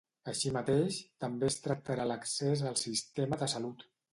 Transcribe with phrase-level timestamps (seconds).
[0.31, 3.87] Així mateix, també es tractarà l'accés al sistema de salut.